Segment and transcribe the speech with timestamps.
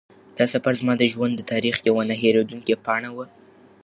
[0.37, 3.25] دا سفر زما د ژوند د تاریخ یوه نه هېرېدونکې پاڼه وه.